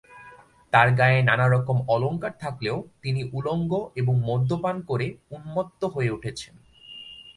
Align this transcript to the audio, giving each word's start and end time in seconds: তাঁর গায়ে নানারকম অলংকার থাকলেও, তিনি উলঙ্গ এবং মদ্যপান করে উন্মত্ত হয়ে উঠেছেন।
তাঁর 0.73 0.87
গায়ে 0.91 1.19
নানারকম 1.23 1.77
অলংকার 1.87 2.33
থাকলেও, 2.39 2.77
তিনি 3.01 3.21
উলঙ্গ 3.33 3.71
এবং 3.95 4.15
মদ্যপান 4.25 4.75
করে 4.81 5.07
উন্মত্ত 5.31 5.81
হয়ে 5.85 6.09
উঠেছেন। 6.09 6.55